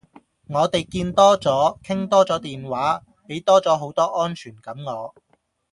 [0.47, 3.03] 我地見多左，傾多左電話。
[3.27, 5.13] 俾多左好多安全感我。